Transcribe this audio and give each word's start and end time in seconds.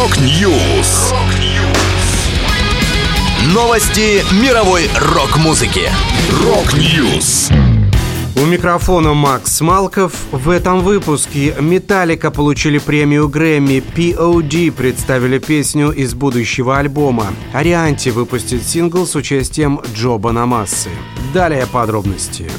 Rock 0.00 0.50
News. 0.50 1.12
Новости 3.52 4.24
мировой 4.42 4.88
рок-музыки. 4.98 5.90
Rock 6.42 6.90
News. 6.90 7.50
У 8.36 8.46
микрофона 8.46 9.12
Макс 9.12 9.60
Малков. 9.60 10.14
В 10.32 10.48
этом 10.48 10.80
выпуске 10.80 11.54
Металлика 11.60 12.30
получили 12.30 12.78
премию 12.78 13.28
Грэмми, 13.28 13.82
POD 13.94 14.72
представили 14.72 15.38
песню 15.38 15.90
из 15.90 16.14
будущего 16.14 16.78
альбома, 16.78 17.26
Orianthi 17.52 18.08
выпустит 18.08 18.66
сингл 18.66 19.06
с 19.06 19.14
участием 19.14 19.82
Джо 19.94 20.16
Банамассы. 20.16 20.88
Далее 21.34 21.66
подробности. 21.66 22.50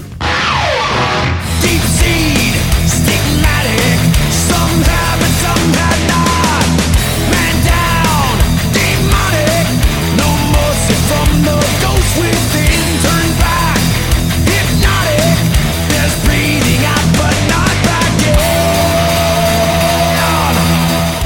Deep 1.64 1.82
seed, 1.88 2.41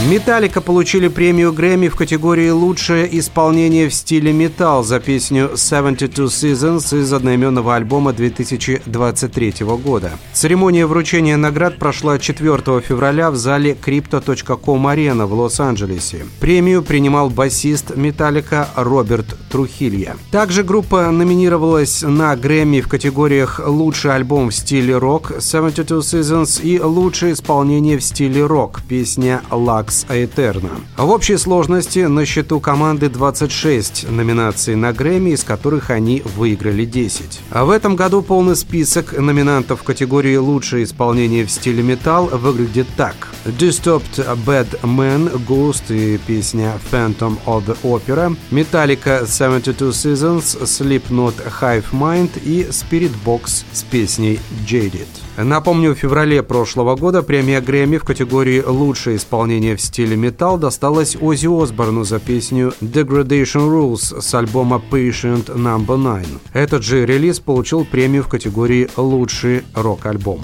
Металлика 0.08 0.62
получили 0.62 1.08
премию 1.08 1.52
Грэмми 1.52 1.88
в 1.88 1.96
категории 1.96 2.52
«Лучшее 2.52 3.18
исполнение 3.18 3.90
в 3.90 3.94
стиле 3.94 4.32
металл» 4.32 4.84
за 4.84 5.00
песню 5.00 5.50
«72 5.56 6.28
Seasons» 6.28 7.02
из 7.02 7.12
одноименного 7.12 7.76
альбома 7.76 8.14
2023 8.14 9.54
года. 9.84 10.12
Церемония 10.32 10.86
вручения 10.86 11.38
наград 11.38 11.80
прошла 11.80 12.20
4 12.20 12.82
февраля 12.82 13.32
в 13.32 13.36
зале 13.36 13.76
Crypto.com 13.84 14.88
Arena 14.88 15.26
в 15.26 15.34
Лос-Анджелесе. 15.34 16.28
Премию 16.40 16.84
принимал 16.84 17.32
басист 17.32 17.96
Металлика 17.96 18.70
Роберт 18.76 19.36
Трухилья. 19.50 20.18
Также 20.30 20.62
группа 20.62 21.10
номинировалась 21.10 22.04
на 22.04 22.36
Грэмми 22.36 22.82
в 22.82 22.88
категориях 22.88 23.60
«Лучший 23.66 24.14
альбом 24.14 24.52
в 24.52 24.56
стиле 24.56 25.00
рок» 25.00 25.32
«72 25.32 26.02
Seasons» 26.02 26.62
и 26.62 26.80
«Лучшее 26.80 27.34
исполнение 27.34 27.98
в 27.98 28.04
стиле 28.04 28.46
рок» 28.46 28.84
песня 28.88 29.42
«Lux 29.50 29.95
Аэтерна. 30.10 30.72
В 30.98 31.10
общей 31.10 31.38
сложности 31.38 32.00
на 32.00 32.26
счету 32.26 32.60
команды 32.60 33.10
26 33.10 34.10
номинаций 34.10 34.76
на 34.76 34.92
Грэмми, 34.92 35.30
из 35.30 35.44
которых 35.44 35.90
они 35.90 36.22
выиграли 36.36 36.84
10. 36.86 37.42
А 37.52 37.64
в 37.64 37.70
этом 37.70 37.96
году 37.96 38.22
полный 38.22 38.56
список 38.56 39.18
номинантов 39.18 39.82
в 39.82 39.84
категории 39.84 40.36
«Лучшее 40.36 40.84
исполнение 40.84 41.46
в 41.46 41.52
стиле 41.52 41.84
металл» 41.84 42.26
выглядит 42.26 42.88
так. 42.98 43.30
Disturbed 43.46 44.26
Bad 44.44 44.68
Man, 44.82 45.32
Ghost 45.48 45.94
и 45.94 46.18
песня 46.18 46.74
Phantom 46.92 47.38
of 47.46 47.66
the 47.68 47.78
Opera, 47.84 48.36
Metallica 48.50 49.28
72 49.28 49.92
Seasons, 49.92 50.58
Slipknot 50.64 51.36
Hive 51.62 51.86
Mind 51.92 52.32
и 52.44 52.64
Spirit 52.72 53.12
Box 53.24 53.64
с 53.72 53.84
песней 53.84 54.40
Jaded. 54.68 55.08
Напомню, 55.38 55.94
в 55.94 56.00
феврале 56.00 56.42
прошлого 56.42 56.96
года 56.96 57.22
премия 57.22 57.62
Грэмми 57.62 57.98
в 57.98 58.04
категории 58.04 58.64
«Лучшее 58.66 59.18
исполнение 59.18 59.76
в 59.76 59.82
стиле 59.82 60.16
металл» 60.16 60.58
досталась 60.58 61.16
Оззи 61.16 61.48
Осборну 61.48 62.04
за 62.04 62.18
песню 62.20 62.74
«Degradation 62.82 63.70
Rules» 63.70 64.22
с 64.22 64.34
альбома 64.34 64.82
Patient 64.90 65.56
No. 65.56 65.78
9. 65.86 66.28
Этот 66.54 66.84
же 66.84 67.06
релиз 67.06 67.40
получил 67.40 67.86
премию 67.86 68.24
в 68.24 68.28
категории 68.28 68.90
«Лучший 68.98 69.64
рок-альбом». 69.76 70.42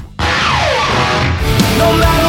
No 1.79 2.20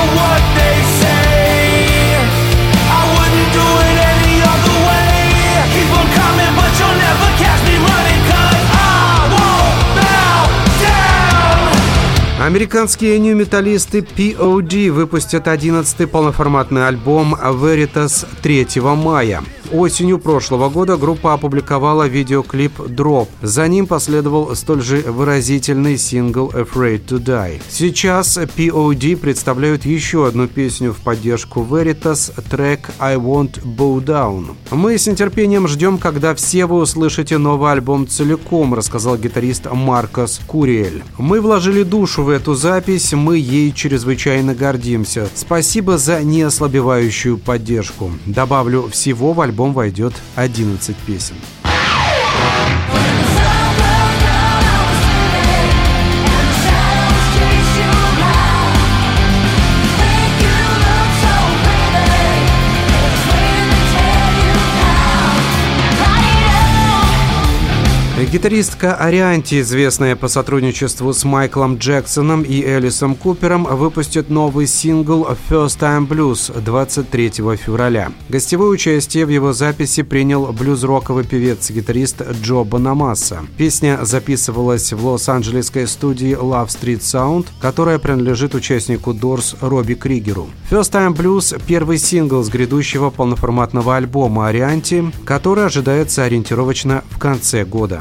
Американские 12.42 13.20
нью-металлисты 13.20 14.00
POD 14.00 14.90
выпустят 14.90 15.46
11-й 15.46 16.08
полноформатный 16.08 16.88
альбом 16.88 17.36
Veritas 17.36 18.26
3 18.42 18.80
мая. 18.96 19.44
Осенью 19.72 20.18
прошлого 20.18 20.68
года 20.68 20.98
группа 20.98 21.32
опубликовала 21.32 22.06
видеоклип 22.06 22.78
«Drop». 22.78 23.28
За 23.40 23.66
ним 23.68 23.86
последовал 23.86 24.54
столь 24.54 24.82
же 24.82 24.98
выразительный 24.98 25.96
сингл 25.96 26.50
«Afraid 26.50 27.06
to 27.06 27.18
Die». 27.18 27.58
Сейчас 27.70 28.36
POD 28.36 29.16
представляют 29.16 29.86
еще 29.86 30.26
одну 30.26 30.46
песню 30.46 30.92
в 30.92 30.98
поддержку 30.98 31.66
Veritas, 31.68 32.30
трек 32.50 32.90
«I 32.98 33.16
Won't 33.16 33.62
Bow 33.64 34.04
Down». 34.04 34.54
«Мы 34.70 34.98
с 34.98 35.06
нетерпением 35.06 35.66
ждем, 35.66 35.96
когда 35.96 36.34
все 36.34 36.66
вы 36.66 36.76
услышите 36.76 37.38
новый 37.38 37.72
альбом 37.72 38.06
целиком», 38.06 38.74
рассказал 38.74 39.16
гитарист 39.16 39.72
Маркос 39.72 40.42
Куриэль. 40.46 41.02
«Мы 41.16 41.40
вложили 41.40 41.82
душу 41.82 42.24
в 42.24 42.28
эту 42.28 42.54
запись, 42.54 43.14
мы 43.14 43.38
ей 43.38 43.72
чрезвычайно 43.72 44.54
гордимся. 44.54 45.30
Спасибо 45.34 45.96
за 45.96 46.22
неослабевающую 46.22 47.38
поддержку. 47.38 48.10
Добавлю, 48.26 48.88
всего 48.90 49.32
в 49.32 49.40
альбом 49.40 49.61
альбом 49.62 49.74
войдет 49.74 50.12
11 50.34 50.96
песен. 51.06 51.36
Гитаристка 68.30 68.94
Арианти, 68.94 69.60
известная 69.60 70.16
по 70.16 70.28
сотрудничеству 70.28 71.12
с 71.12 71.24
Майклом 71.24 71.76
Джексоном 71.76 72.42
и 72.42 72.62
Элисом 72.62 73.14
Купером, 73.14 73.64
выпустит 73.64 74.30
новый 74.30 74.66
сингл 74.66 75.26
«First 75.50 75.80
Time 75.80 76.06
Blues» 76.06 76.52
23 76.60 77.56
февраля. 77.56 78.12
Гостевое 78.28 78.70
участие 78.70 79.26
в 79.26 79.28
его 79.28 79.52
записи 79.52 80.02
принял 80.02 80.46
блюз-роковый 80.52 81.24
певец-гитарист 81.24 82.22
Джо 82.42 82.64
Банамасса. 82.64 83.40
Песня 83.56 83.98
записывалась 84.02 84.92
в 84.92 85.04
лос-анджелесской 85.04 85.86
студии 85.86 86.36
Love 86.36 86.68
Street 86.68 87.00
Sound, 87.00 87.46
которая 87.60 87.98
принадлежит 87.98 88.54
участнику 88.54 89.14
Дорс 89.14 89.56
Робби 89.60 89.94
Кригеру. 89.94 90.48
«First 90.70 90.92
Time 90.92 91.14
Blues»— 91.14 91.60
первый 91.66 91.98
сингл 91.98 92.42
с 92.42 92.48
грядущего 92.48 93.10
полноформатного 93.10 93.96
альбома 93.96 94.48
Арианти, 94.48 95.10
который 95.24 95.66
ожидается 95.66 96.24
ориентировочно 96.24 97.04
в 97.10 97.18
конце 97.18 97.64
года. 97.64 98.00